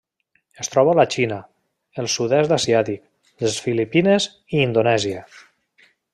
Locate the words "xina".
1.15-1.37